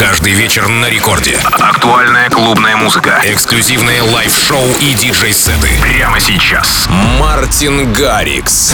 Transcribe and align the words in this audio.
Каждый 0.00 0.32
вечер 0.32 0.68
на 0.68 0.88
рекорде. 0.88 1.38
Актуальная 1.58 2.28
клубная 2.30 2.76
музыка. 2.76 3.20
Эксклюзивные 3.24 4.02
лайв-шоу 4.02 4.66
и 4.80 4.94
диджей-сеты. 4.94 5.68
Прямо 5.80 6.20
сейчас. 6.20 6.86
Мартин 7.18 7.92
Гаррикс. 7.92 8.72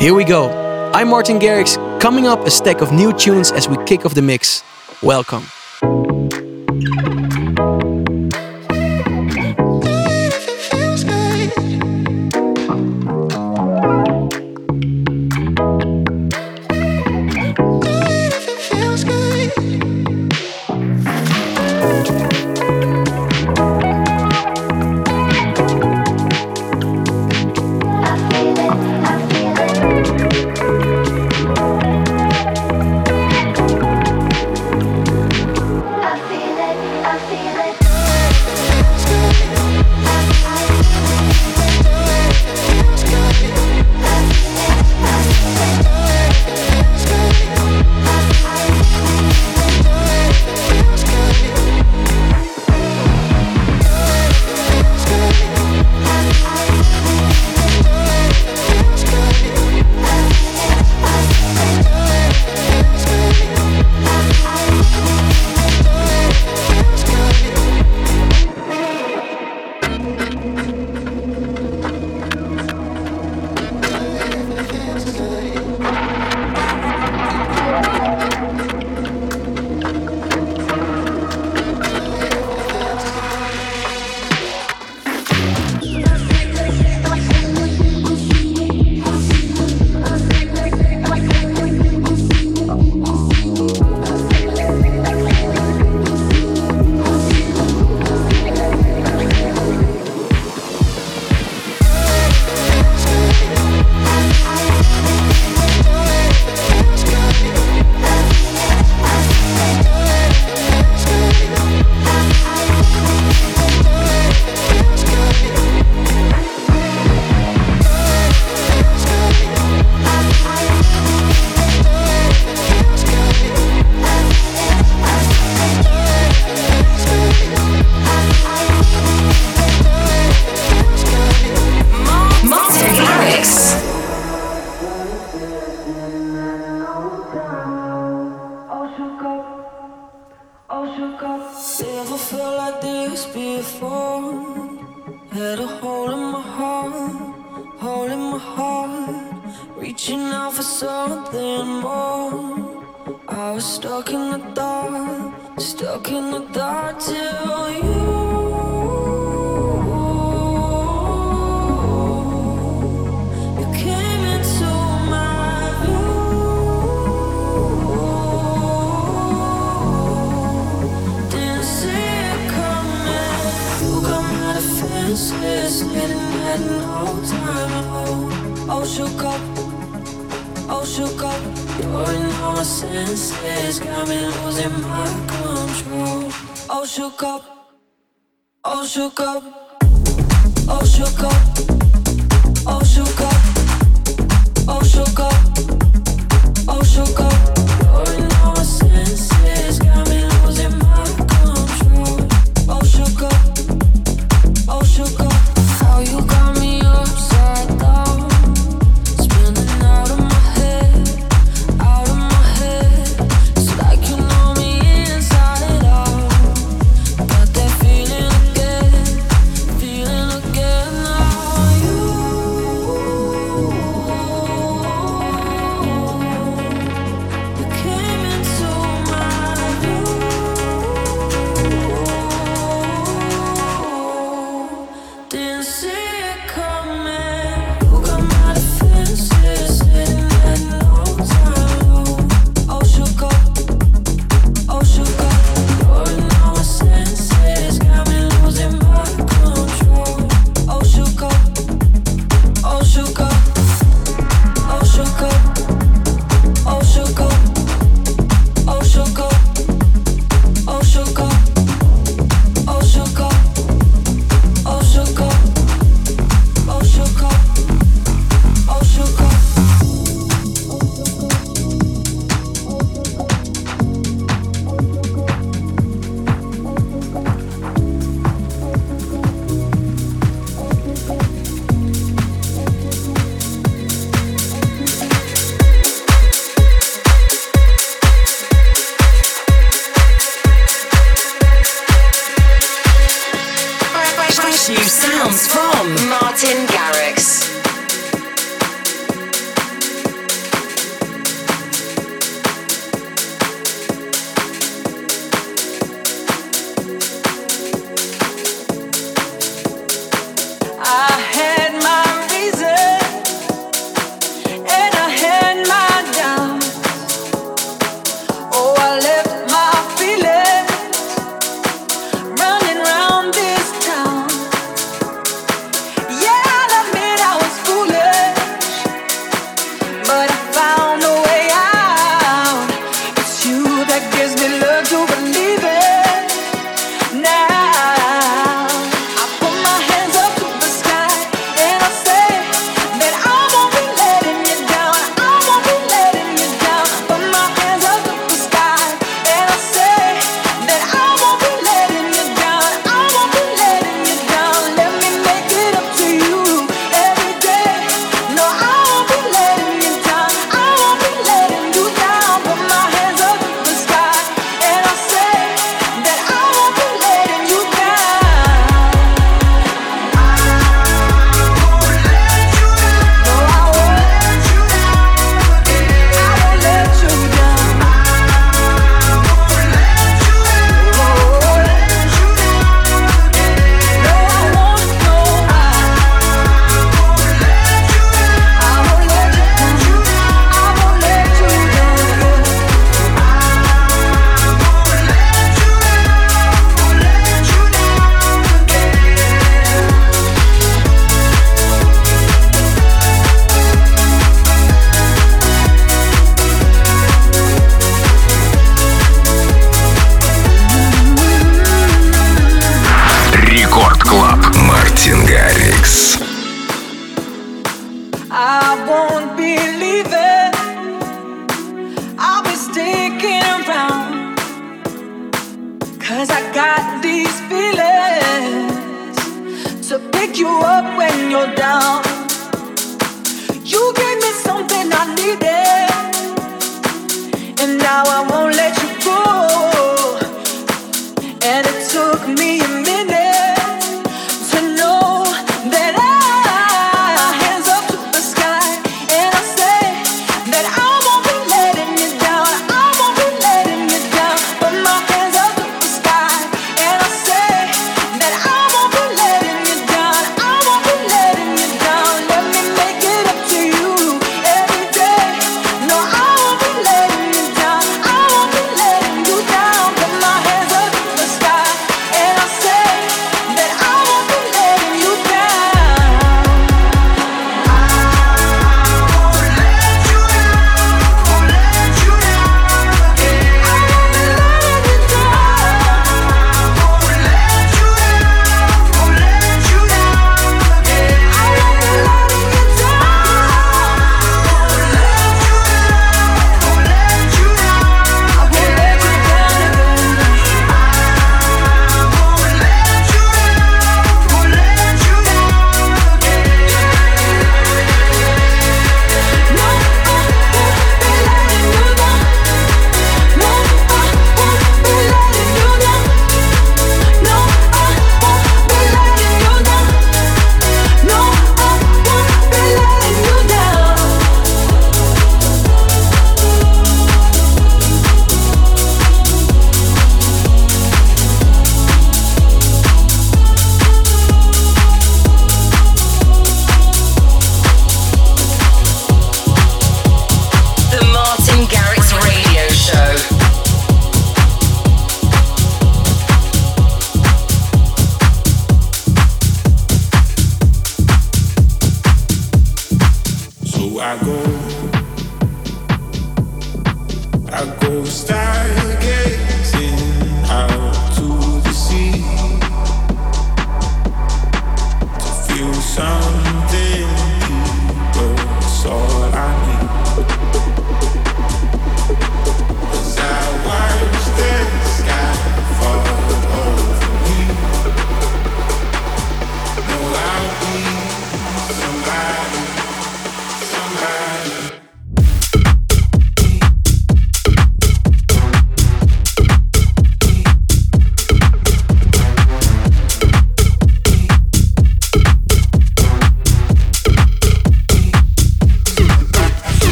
Here 0.00 0.14
we 0.14 0.24
go. 0.24 0.50
I'm 0.92 1.08
Martin 1.08 1.38
Garrix. 1.38 1.78
Coming 2.00 2.26
up, 2.26 2.46
a 2.46 2.50
stack 2.50 2.80
of 2.80 2.92
new 2.92 3.12
tunes 3.12 3.52
as 3.52 3.68
we 3.68 3.76
kick 3.84 4.04
off 4.04 4.14
the 4.14 4.22
mix. 4.22 4.62
Welcome. 5.02 5.42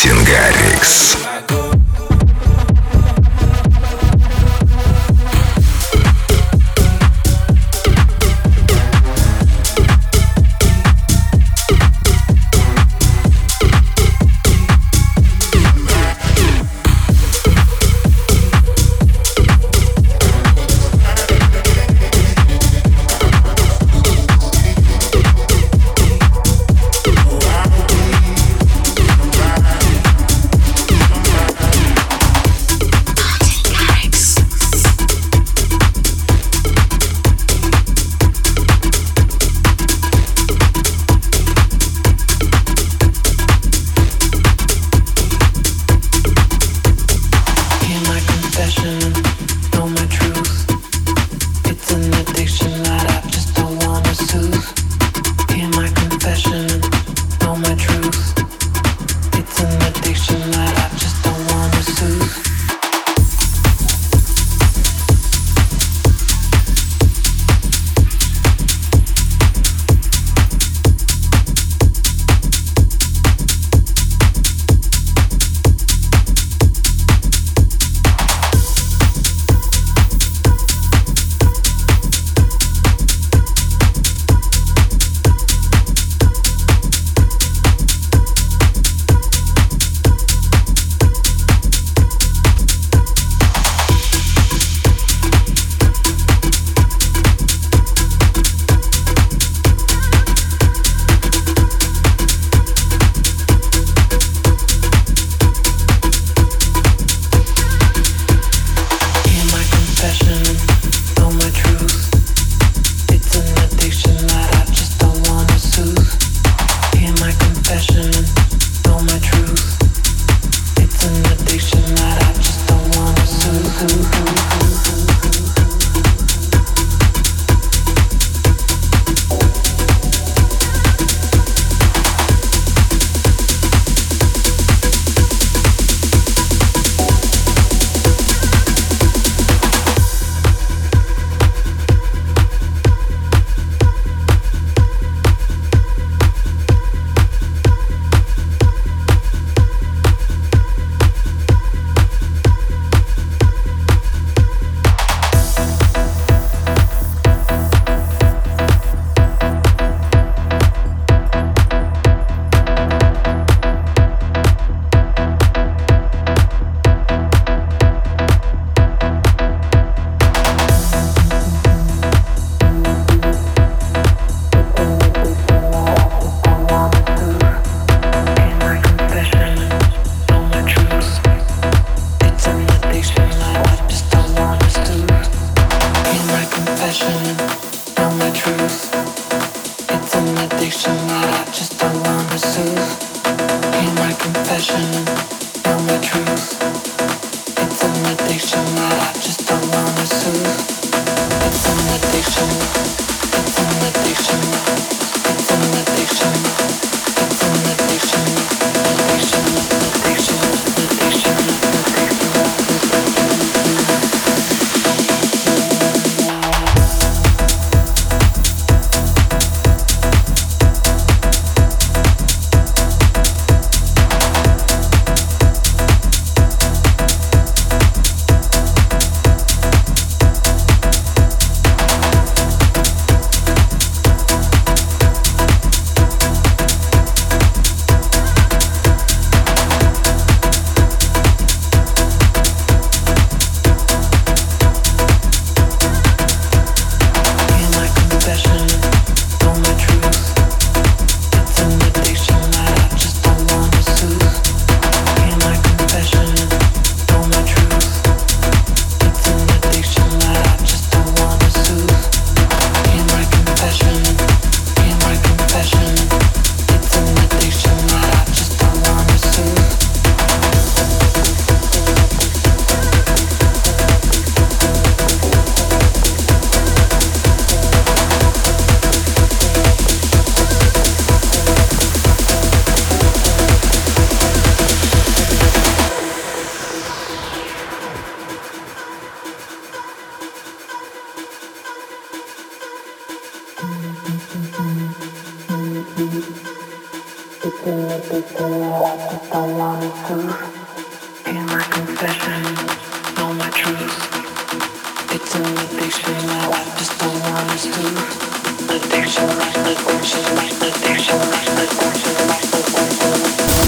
Тингарикс. 0.00 1.17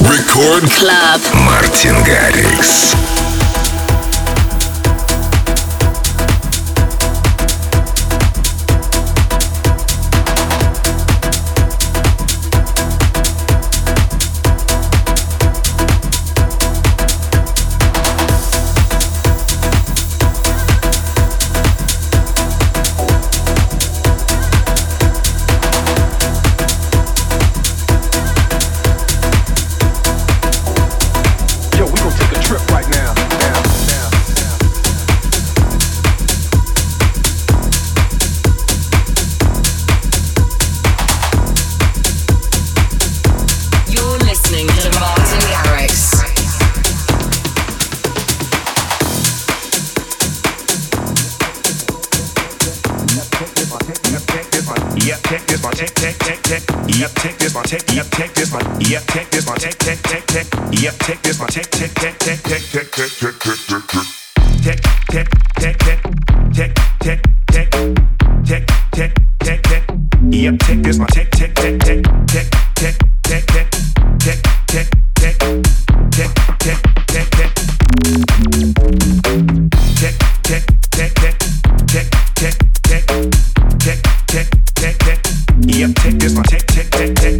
Рекорд 0.08 0.64
Клаб 0.78 1.20
Мартин 1.34 2.02
Гаррикс 2.02 2.94
my 86.34 86.42
tick 86.42 86.66
tick 86.66 86.90
tick 86.90 87.14
tick. 87.16 87.39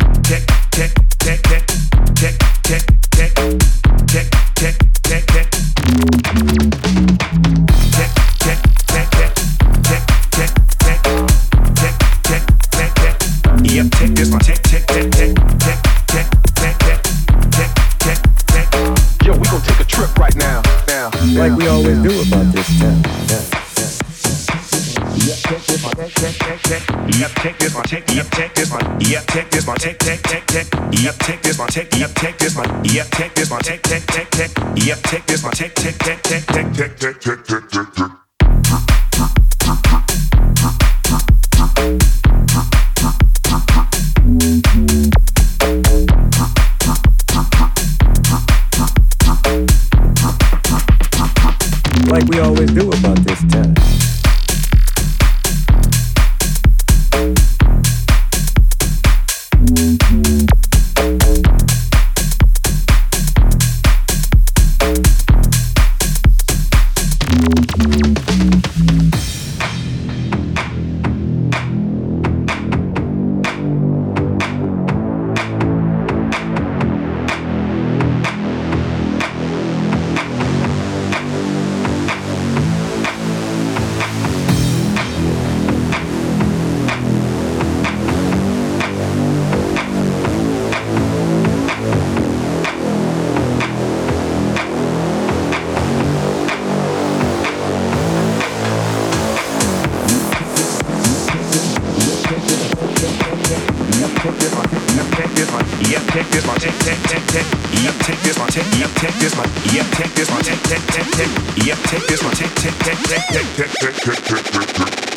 take, 111.21 111.67
yep, 111.67 111.79
take 111.85 112.07
this 112.07 112.23
one, 112.23 112.33
take, 112.33 112.55
take, 112.55 112.79
take, 112.79 112.99
take, 113.03 113.27
take, 113.29 113.47
take, 113.57 113.73
take, 113.73 113.97
take, 113.97 114.25
take, 114.25 114.45
take, 114.45 114.75
take. 114.75 115.10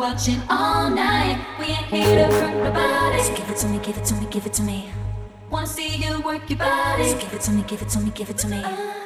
Watching 0.00 0.40
all 0.48 0.88
night. 0.88 1.38
We 1.58 1.66
ain't 1.66 1.84
here 1.84 2.26
to 2.26 2.34
hurt 2.34 2.64
nobody. 2.64 3.22
So 3.22 3.36
give 3.36 3.50
it 3.50 3.56
to 3.58 3.66
me, 3.68 3.78
give 3.80 3.98
it 3.98 4.04
to 4.06 4.14
me, 4.14 4.26
give 4.30 4.46
it 4.46 4.52
to 4.54 4.62
me. 4.62 4.90
Wanna 5.50 5.66
see 5.66 5.96
you 5.96 6.22
work 6.22 6.48
your 6.48 6.58
body. 6.58 7.10
So 7.10 7.18
give 7.18 7.34
it 7.34 7.42
to 7.42 7.50
me, 7.50 7.62
give 7.68 7.82
it 7.82 7.88
to 7.90 8.00
me, 8.00 8.10
give 8.14 8.30
it 8.30 8.38
to 8.38 8.48
me. 8.48 8.62
Uh. 8.64 8.99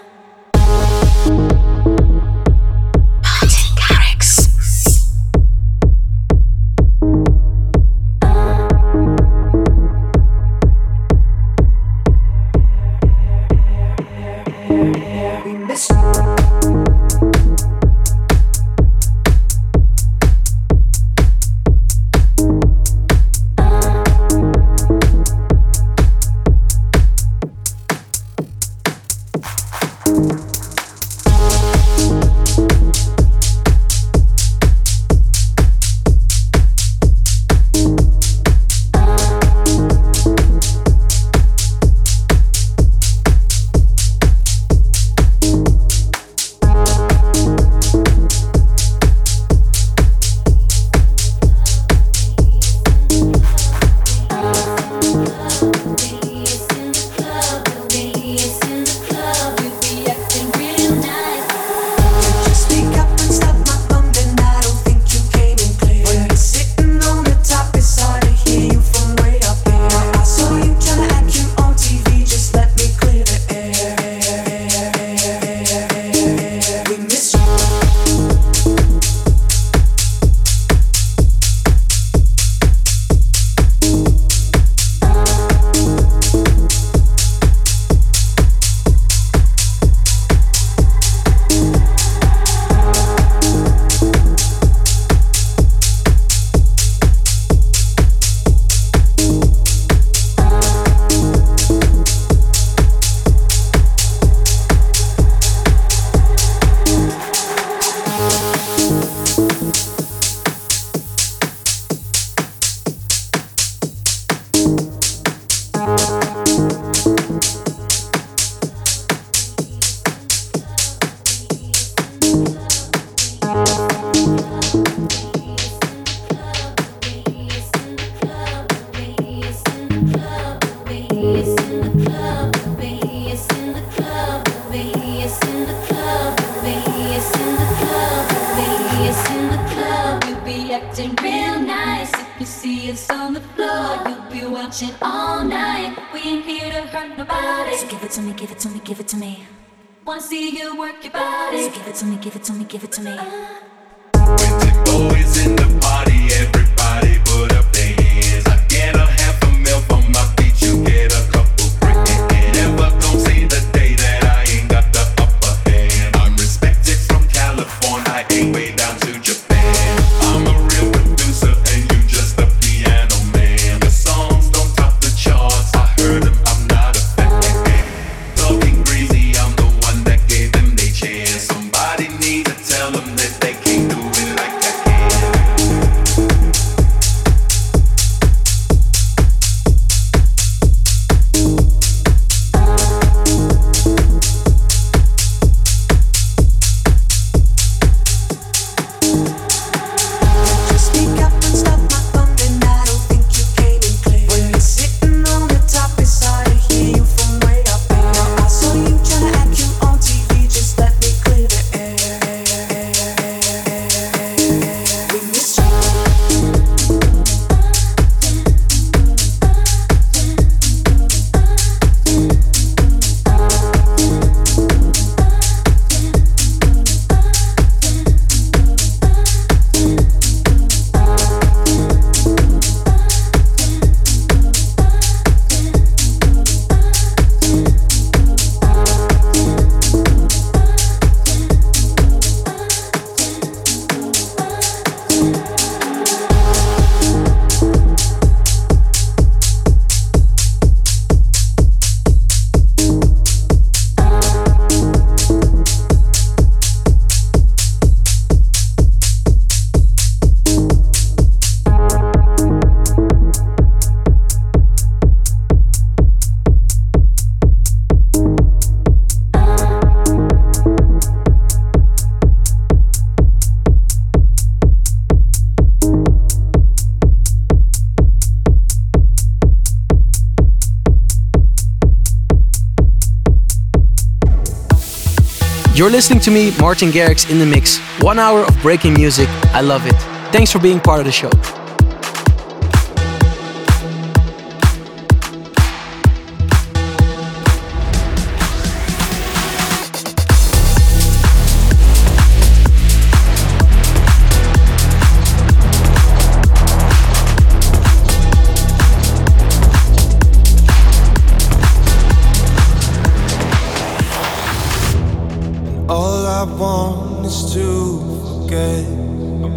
You're 285.85 285.91
listening 285.91 286.21
to 286.21 286.31
me, 286.31 286.51
Martin 286.59 286.89
Garrix, 286.89 287.31
in 287.31 287.39
the 287.39 287.45
mix. 287.45 287.77
One 288.01 288.19
hour 288.19 288.41
of 288.41 288.63
breaking 288.63 288.95
music. 288.95 289.29
I 289.53 289.61
love 289.61 289.87
it. 289.87 289.93
Thanks 290.33 290.51
for 290.51 290.59
being 290.59 290.81
part 290.81 291.01
of 291.01 291.05
the 291.05 291.13
show. 291.13 291.29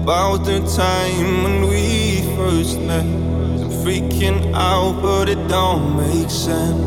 About 0.07 0.45
the 0.45 0.59
time 0.76 1.43
when 1.43 1.68
we 1.68 2.22
first 2.36 2.80
met. 2.82 3.05
I'm 3.05 3.70
freaking 3.84 4.53
out, 4.53 5.01
but 5.01 5.30
it 5.30 5.47
don't 5.47 5.95
make 5.95 6.30
sense. 6.30 6.78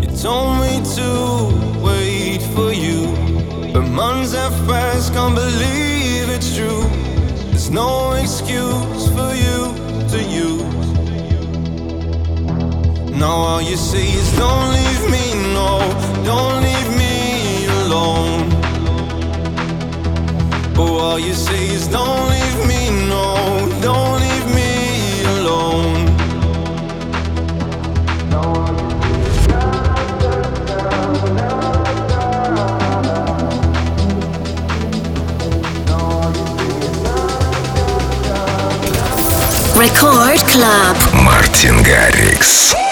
You 0.00 0.08
told 0.16 0.60
me 0.60 0.82
to 0.96 1.08
wait 1.82 2.42
for 2.54 2.72
you, 2.72 3.06
but 3.72 3.82
months 3.82 4.32
have 4.34 4.52
passed, 4.66 5.12
can't 5.12 5.34
believe 5.34 6.28
it's 6.30 6.56
true. 6.56 6.84
There's 7.50 7.70
no 7.70 8.12
excuse 8.12 9.08
for 9.08 9.34
you 9.34 9.73
Now 13.19 13.35
all 13.49 13.61
you 13.61 13.75
say 13.75 14.07
is 14.07 14.31
don't 14.37 14.71
leave 14.71 15.03
me, 15.11 15.33
no, 15.53 15.79
don't 16.23 16.61
leave 16.63 16.91
me 16.97 17.65
alone. 17.83 18.49
Oh, 20.77 20.97
all 20.99 21.19
you 21.19 21.33
say 21.33 21.67
is 21.67 21.87
don't 21.87 22.29
leave 22.29 22.59
me, 22.67 22.81
no, 23.09 23.25
don't 23.81 24.19
leave 24.21 24.47
me 24.55 24.71
alone. 25.35 26.09
Record 39.75 40.39
Club. 40.47 40.97
Мартин 41.23 41.81
Гаррикс. 41.83 42.82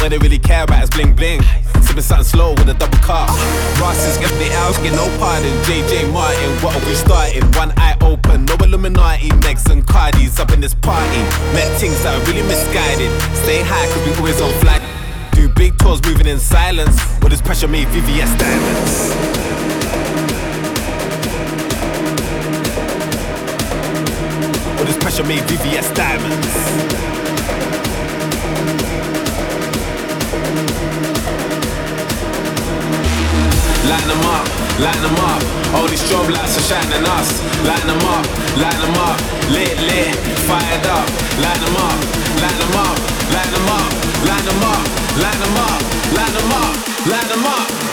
What 0.00 0.10
they 0.10 0.18
really 0.18 0.38
care 0.38 0.64
about 0.64 0.84
is 0.84 0.90
bling 0.90 1.14
bling. 1.14 1.42
Sipping 1.82 2.02
something 2.02 2.24
slow 2.24 2.50
with 2.52 2.68
a 2.68 2.74
double 2.74 2.98
cup. 2.98 3.28
Ross 3.80 3.98
is 4.04 4.18
the 4.18 4.50
out, 4.56 4.74
get 4.82 4.92
no 4.94 5.06
pardon. 5.18 5.52
JJ 5.64 6.12
Martin, 6.12 6.50
what 6.62 6.76
are 6.76 6.86
we 6.86 6.94
starting? 6.94 7.44
One 7.52 7.72
eye 7.76 7.96
open, 8.00 8.44
no 8.44 8.54
Illuminati. 8.56 9.28
Megs 9.44 9.70
and 9.70 9.86
Cardis 9.86 10.38
up 10.40 10.50
in 10.52 10.60
this 10.60 10.74
party. 10.74 11.18
Met 11.52 11.68
things 11.80 12.02
that 12.02 12.14
are 12.14 12.24
really 12.26 12.46
misguided. 12.46 13.10
Stay 13.44 13.62
high, 13.62 13.86
cause 13.92 14.06
we 14.06 14.14
always 14.16 14.40
on 14.40 14.52
flight. 14.60 14.82
Do 15.32 15.48
big 15.48 15.78
tours 15.78 16.02
moving 16.04 16.26
in 16.26 16.38
silence. 16.38 16.96
With 17.20 17.30
this 17.30 17.42
pressure 17.42 17.68
made 17.68 17.88
VVS 17.88 18.38
diamonds. 18.38 19.14
With 24.78 24.86
this 24.86 24.98
pressure 24.98 25.24
made 25.24 25.42
VVS 25.42 25.94
diamonds. 25.94 27.17
Line 33.88 34.06
them 34.06 34.20
up, 34.20 34.44
line 34.78 35.00
them 35.00 35.16
up. 35.16 35.40
All 35.74 35.88
these 35.88 36.02
strobe 36.02 36.28
lights 36.28 36.58
are 36.58 36.66
shining 36.68 37.08
us. 37.08 37.40
Line 37.64 37.86
them 37.88 38.04
up, 38.04 38.24
line 38.60 38.80
them 38.84 38.94
up. 39.00 39.18
Lit, 39.48 39.80
lit, 39.80 40.14
fired 40.44 40.86
up. 40.86 41.08
Line 41.40 41.60
them 41.64 41.76
up, 41.76 41.98
line 42.42 42.58
them 42.60 42.76
up, 42.84 42.98
line 43.32 43.50
them 43.50 43.68
up, 43.72 43.88
line 44.28 44.44
them 44.44 44.62
up, 44.62 44.84
line 45.16 45.40
them 45.40 45.56
up, 45.56 45.80
line 46.12 46.32
them 46.36 46.52
up, 46.52 47.06
line 47.08 47.28
them 47.28 47.46
up. 47.46 47.87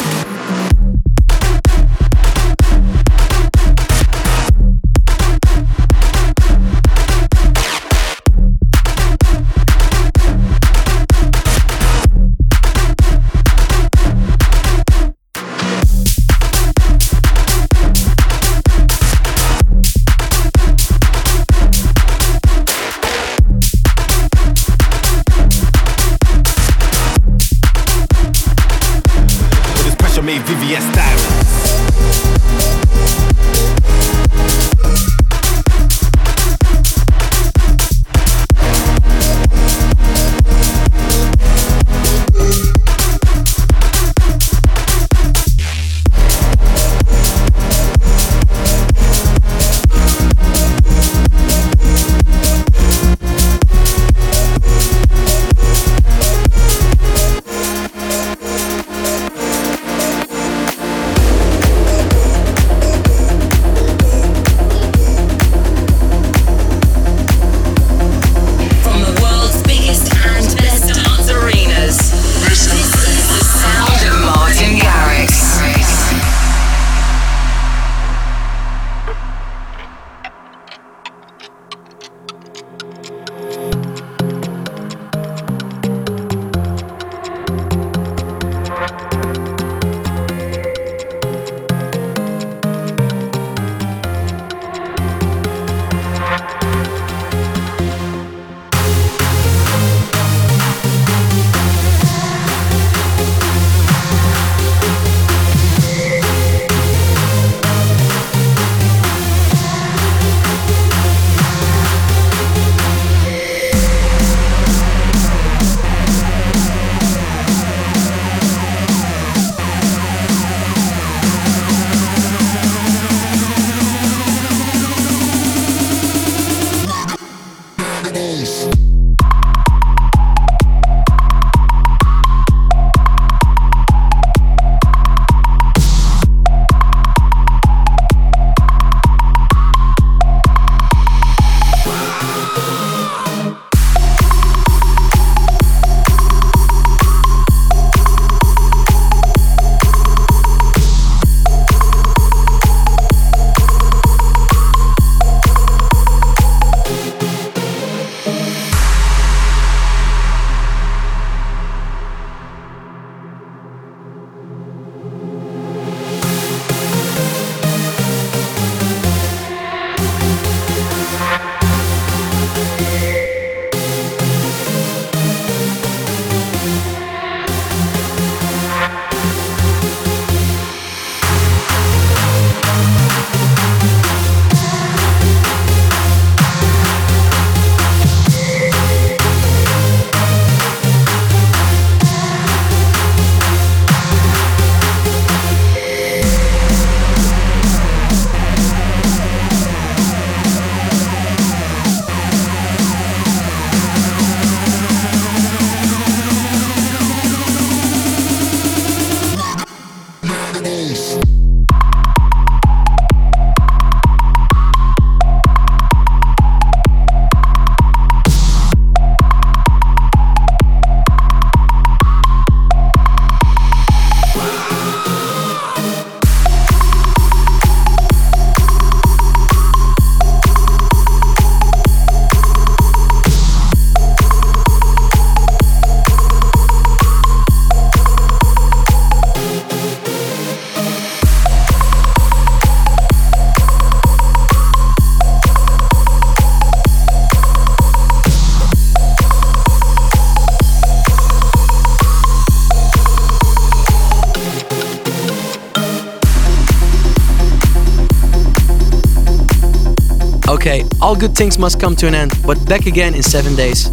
All 261.16 261.22
good 261.22 261.36
things 261.36 261.58
must 261.58 261.80
come 261.80 261.96
to 261.96 262.08
an 262.08 262.14
end, 262.14 262.34
but 262.46 262.58
back 262.68 262.88
again 262.88 263.14
in 263.14 263.24
seven 263.24 263.56
days. 263.56 263.90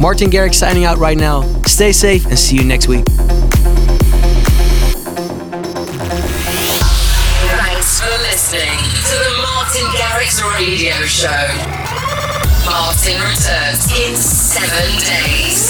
Martin 0.00 0.28
Garrix 0.28 0.54
signing 0.54 0.84
out 0.84 0.98
right 0.98 1.16
now. 1.16 1.42
Stay 1.62 1.92
safe 1.92 2.26
and 2.26 2.36
see 2.36 2.56
you 2.56 2.64
next 2.64 2.88
week. 2.88 3.04
Thanks 7.54 8.00
for 8.00 8.10
listening 8.26 8.80
to 9.06 9.16
the 9.22 9.36
Martin 9.40 9.86
Garrix 9.94 10.42
Radio 10.58 10.94
Show. 11.06 11.46
Martin 12.66 13.20
returns 13.22 13.86
in 13.92 14.16
seven 14.16 14.98
days. 14.98 15.63